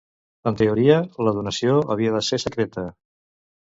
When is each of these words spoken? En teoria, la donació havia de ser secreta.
En 0.51 0.55
teoria, 0.61 0.95
la 1.27 1.33
donació 1.39 1.75
havia 1.97 2.15
de 2.19 2.23
ser 2.31 2.41
secreta. 2.45 2.87